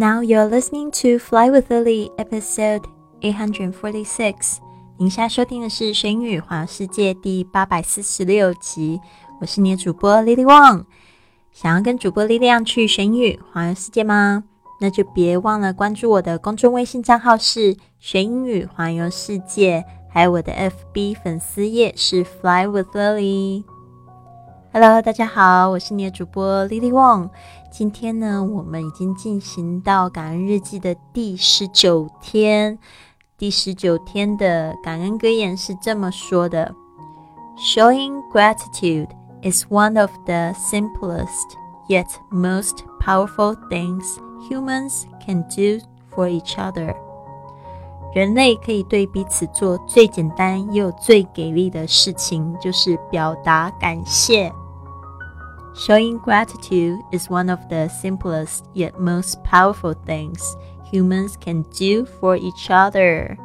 [0.00, 2.86] Now you're listening to Fly with Lily, episode
[3.20, 4.56] eight hundred forty-six.
[4.96, 8.98] 您现在收听的是《神语环游世界》第八百四十六集。
[9.42, 10.86] 我是你的主播 Lily Wang。
[11.52, 14.44] 想要跟主播力量去神语环游世界吗？
[14.80, 20.50] 那就别忘了关注我的公众微信账号是“学英语环游世界”，还有我的
[20.94, 23.64] FB 粉丝页是 “Fly with Lily”。
[24.72, 27.30] Hello，大家好，我是你的主播 Lily Wang。
[27.72, 32.78] 今天呢，我们已经进行到感恩日记的第十九天。
[33.36, 36.72] 第十九天的感恩格言是这么说的
[37.58, 39.08] ：“Showing gratitude
[39.42, 41.26] is one of the simplest
[41.88, 44.18] yet most powerful things
[44.48, 46.94] humans can do for each other。”
[48.14, 54.52] 人类可以对彼此做最简单又最给力的事情，就是表达感谢。
[55.72, 60.42] Showing gratitude is one of the simplest yet most powerful things
[60.92, 63.36] humans can do for each other.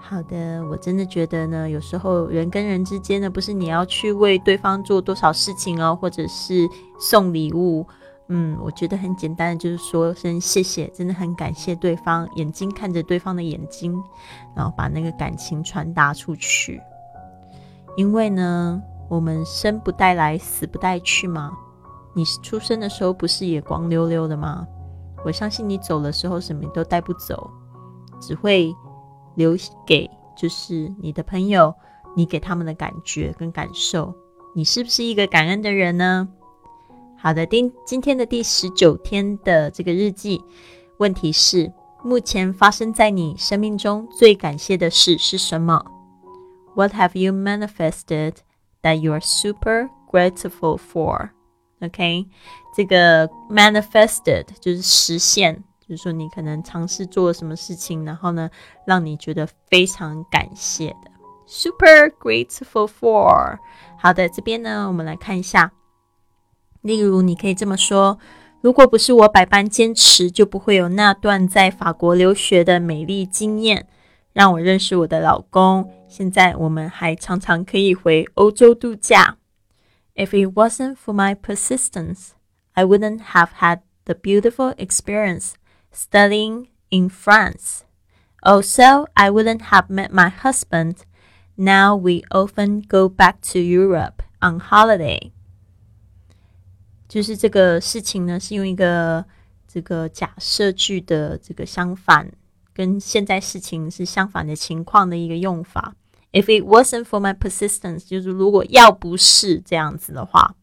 [0.00, 7.86] 好的，我真的觉得呢，有时候人跟人之间呢，不是你要去为对方做多少事情哦，或者是送礼物，
[8.28, 14.02] 嗯，我觉得很简单的，就是说声谢谢，真的很感谢对方，眼睛看着对方的眼睛，
[14.56, 16.80] 然后把那个感情传达出去，
[17.96, 18.82] 因为呢。
[19.08, 21.52] 我们生不带来，死不带去吗？
[22.14, 24.66] 你出生的时候不是也光溜溜的吗？
[25.24, 27.50] 我相信你走的时候什么都带不走，
[28.20, 28.74] 只会
[29.34, 31.74] 留给就是你的朋友，
[32.14, 34.14] 你给他们的感觉跟感受。
[34.54, 36.28] 你是不是一个感恩的人呢？
[37.18, 40.44] 好的，今今天的第十九天的这个日记，
[40.98, 45.84] 问题是：目前发生在你生命中最感谢的事是什么
[46.74, 48.34] ？What have you manifested?
[48.84, 51.30] That you are super grateful for,
[51.80, 52.26] OK？
[52.76, 58.50] 这个 manifested 就是实现，就是说你可能尝试做了什么事情，然后呢，
[58.86, 61.10] 让你觉得非常感谢的。
[61.46, 63.58] Super grateful for。
[63.96, 65.72] 好的，这边呢，我们来看一下。
[66.82, 68.18] 例如，你可以这么说：
[68.60, 73.88] 如果不是我百般坚持，就不会有那段在法国留学的美丽经验。
[74.33, 75.91] 让我认识我的老公。
[76.07, 79.37] 现在我们还常常可以回欧洲度假。
[80.15, 82.29] If it wasn't for my persistence,
[82.73, 85.53] I wouldn't have had the beautiful experience
[85.93, 87.81] studying in France.
[88.41, 90.97] Also, I wouldn't have met my husband.
[91.55, 95.31] Now we often go back to Europe on holiday.
[97.07, 99.25] 就是这个事情呢，是用一个
[99.67, 102.31] 这个假设句的这个相反
[102.74, 105.94] 跟现在事情是相反的情况的一个用法。
[106.32, 110.56] If it wasn't for my persistence，就是如果要不是这样子的话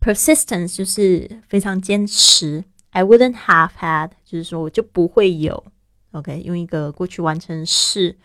[0.00, 2.64] ，persistence 就是非常坚持。
[2.90, 5.64] I wouldn't have had，就是说我就不会有。
[6.12, 8.16] OK，用一个过去完成式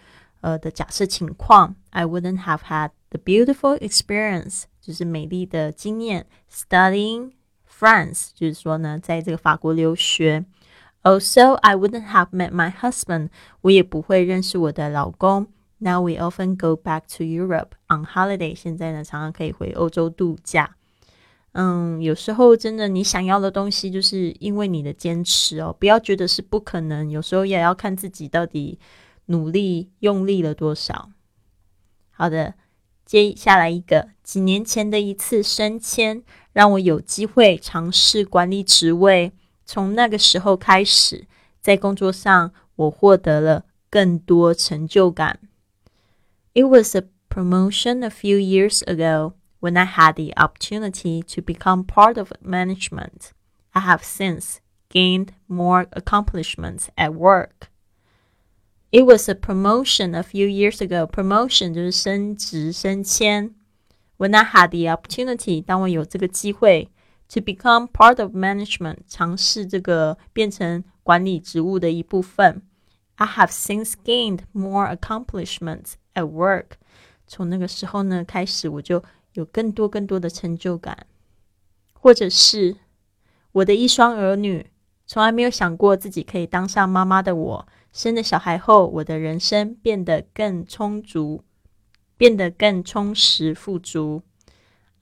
[0.41, 6.27] 呃的假设情况，I wouldn't have had the beautiful experience，就是美丽的经验。
[6.51, 7.31] Studying
[7.67, 10.45] France，就是说呢，在这个法国留学。
[11.05, 13.29] Also, I wouldn't have met my husband.
[13.61, 15.45] 我也不会认识我的老公。
[15.77, 18.55] Now we often go back to Europe on holiday.
[18.55, 20.75] 现在呢，常常可以回欧洲度假。
[21.51, 25.75] 嗯，有时候真的，你想要的东西，就是因为你的坚持哦。
[25.79, 28.79] 不要觉得是不可能，有时候也要看自己到底
[29.27, 31.11] 努力用力了多少。
[32.09, 32.55] 好的，
[33.05, 39.31] 接下来一个，几年前的一次升迁，让我有机会尝试管理职位。
[39.64, 41.26] 从那个时候开始，
[41.60, 45.40] 在工作上我获得了更多成就感。
[46.52, 52.18] It was a promotion a few years ago when I had the opportunity to become part
[52.18, 53.30] of management.
[53.72, 54.56] I have since
[54.90, 57.68] gained more accomplishments at work.
[58.90, 61.06] It was a promotion a few years ago.
[61.06, 63.54] Promotion 就是升职升迁。
[64.18, 66.90] When I had the opportunity，当我有这个机会
[67.35, 72.61] to become part of management，尝试这个变成管理职务的一部分。
[73.15, 76.77] I have since gained more accomplishments at work。
[77.27, 79.03] 从那个时候呢开始，我就
[79.33, 81.05] 有更多更多的成就感。
[81.93, 82.77] 或者是
[83.51, 84.69] 我的一双儿女，
[85.05, 91.43] 从来没有想过自己可以当上妈妈的我，生了小孩后，我的人生变得更充足，
[92.15, 94.21] 变得更充实富足。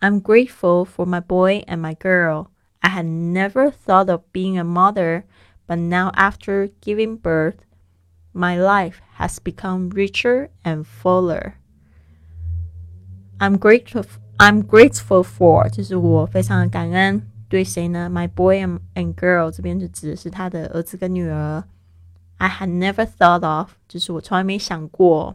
[0.02, 2.50] I'm grateful for my boy and my girl.
[2.80, 5.24] I had never thought of being a mother,
[5.66, 7.64] but now after giving birth,
[8.32, 11.54] my life has become richer and fuller.
[13.40, 14.04] I'm grateful.
[14.38, 18.08] I'm grateful for 就是我非常感恩 对谁呢？
[18.08, 21.64] My boy and and girl 这边就指的是他的儿子跟女儿。
[22.36, 25.34] I had never thought of，就是我从来没想过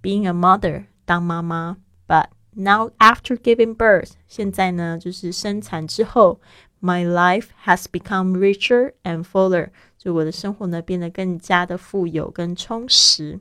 [0.00, 1.78] being a mother 当妈妈。
[2.06, 6.39] But now after giving birth，现在呢就是生产之后
[6.81, 13.39] ，my life has become richer and fuller，就我的生活呢变得更加的富有跟充实。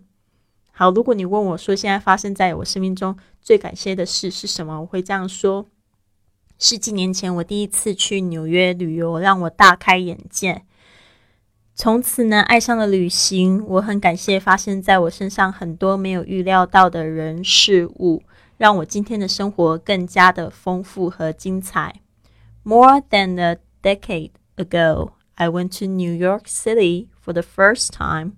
[0.71, 5.67] 好，如果你问我说现在发生在我生命中最感谢的事是什么，我会这样说：
[6.59, 10.63] 十几年前我第一次去纽约旅游，让我大开眼界。
[11.76, 13.64] 从此呢，爱上了旅行。
[13.68, 18.24] 我很感谢发生在我身上很多没有预料到的人事物，
[18.58, 22.02] 让我今天的生活更加的丰富和精彩。
[22.64, 28.32] More than a decade ago, I went to New York City for the first time,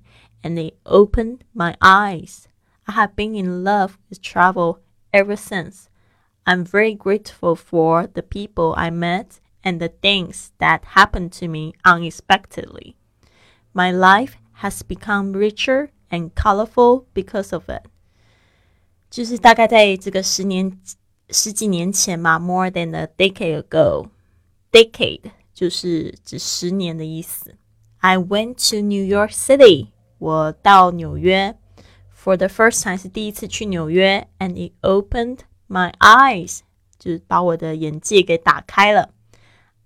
[0.43, 2.43] and it opened my eyes.
[2.83, 4.79] I have been in love with travel
[5.13, 5.85] ever since.
[6.43, 11.73] I'm very grateful for the people I met and the things that happened to me
[11.85, 12.95] unexpectedly.
[13.73, 17.83] My life has become richer and colorful because of it。
[19.09, 20.79] 就是大概在这个十年、
[21.29, 27.55] 十几年前嘛，more than a decade ago。decade 就是指十年的意思。
[27.99, 29.89] I went to New York City。
[30.19, 31.55] 我到纽约，
[32.13, 36.59] for the first time 是第一次去纽约，and it opened my eyes，
[36.97, 39.13] 就是把我的眼界给打开了。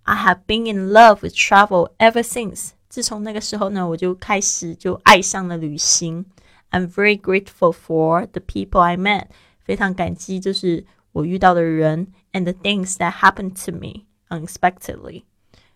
[0.01, 2.71] I have been in love with travel ever since。
[2.97, 6.25] 自从那个时候呢，我就开始就爱上了旅行。
[6.69, 9.25] I'm very grateful for the people I met，
[9.63, 15.23] 非常感激就是我遇到的人，and the things that happened to me unexpectedly，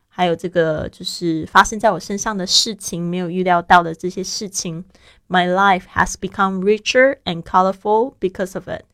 [0.07, 4.85] 还有这个就是发生在我身上的事情，没有预料到的这些事情。
[5.27, 8.85] My life has become richer and colorful because of it。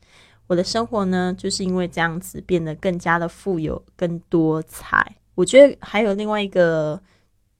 [0.46, 5.16] 我的生活呢，就是因为这样子变得更加的富有、更多彩。
[5.34, 7.02] 我觉得还有另外一个。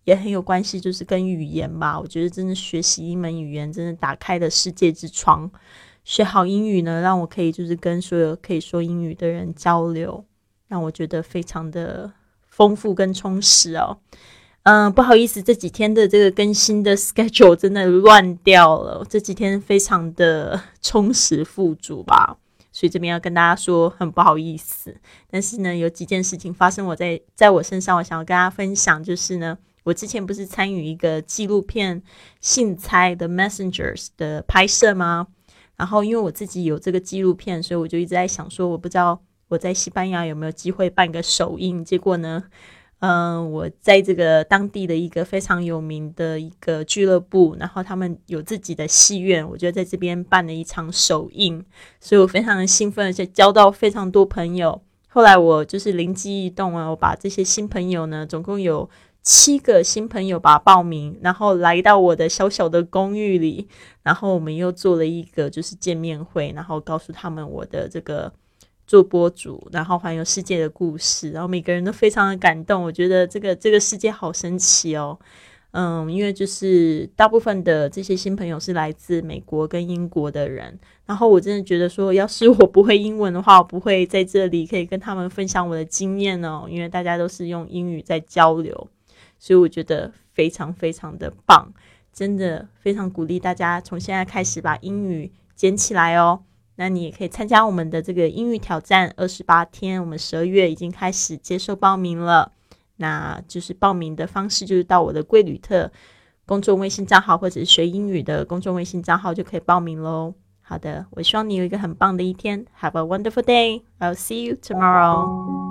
[0.10, 2.00] 也很有关系，就是跟语言吧。
[2.00, 5.52] 我觉得真的学习一门语言，真的打开了世界之窗。
[6.04, 10.26] 学好英语呢，让我可以就是跟所有可以说英语的人交流，
[10.68, 12.12] 让我觉得非常的
[12.48, 14.00] 丰富跟充实哦。
[14.64, 19.06] 嗯，不好意思，这几天的这个更新的 schedule 真的乱掉了。
[19.08, 22.38] 这几天非常的充实富足吧，
[22.72, 24.96] 所以这边要跟大家说很不好意思。
[25.30, 29.60] 但是呢，有几件事情发生我在在我身上，我想要跟大家分享，就是呢。
[29.90, 32.02] 我之前不是参与一个纪录片
[32.40, 35.28] 《信猜的 Messengers》的拍摄吗？
[35.76, 41.84] 然后因为我自己有这个纪录片，所以我就一直在想说，我不知道我在西班牙有没有机会办个首映。
[41.84, 42.44] 结果呢，
[43.00, 51.66] 嗯，我在这个当地的一个非常有名的一个俱乐部，然后他们有自己的戏院，我就在这边办了一场首映，
[52.00, 54.84] 所以我非常的兴奋，而且交到非常多朋友。
[55.08, 58.88] 后来我就是灵机一动啊，我把这些新朋友呢，总共有。
[59.32, 63.68] 七个新朋友吧报名，然后来到我的小小的公寓里，
[64.02, 68.34] 然后我们又做了一个就是见面会，然后告诉他们我的这个
[68.88, 72.82] 做播主，然后环游世界的故事，然后每个人都非常的感动。
[72.82, 75.20] 我觉得这个这个世界好神奇哦，
[75.74, 88.88] 嗯，因为就是大部分的这些新朋友是来自美国跟英国的人，然后我真的觉得说，要是我不会英文的话，我不会在这里可以跟他们分享我的经验哦，因为大家都是用英语在交流。
[89.40, 91.74] 所以我觉得非常非常的棒，
[92.14, 96.44] 真的非常鼓励大家从现在开始把英语捡起来哦。
[96.76, 102.52] 那你也可以参加我们的这个英语挑战二十八天，我们十二月已经开始接受报名了。
[102.98, 105.90] 那就是报名的方式就是到我的贵旅特
[106.46, 110.34] 公众微信账号或者是学英语的公众微信账号就可以报名喽。
[110.62, 113.84] 好的，我希望你有一个很棒的一天，Have a wonderful day.
[114.00, 115.69] I'll see you tomorrow.